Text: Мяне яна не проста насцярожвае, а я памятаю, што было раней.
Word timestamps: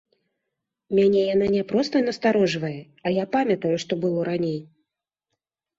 Мяне 0.99 1.21
яна 1.33 1.47
не 1.57 1.61
проста 1.73 1.95
насцярожвае, 2.07 2.75
а 3.05 3.15
я 3.19 3.25
памятаю, 3.37 3.73
што 3.87 3.93
было 4.07 4.19
раней. 4.31 4.59